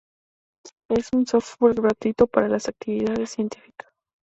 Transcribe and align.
Es 0.89 1.09
un 1.13 1.27
software 1.27 1.75
gratuito 1.75 2.25
para 2.25 2.47
las 2.49 2.67
actividades 2.67 3.29
científicas. 3.29 3.91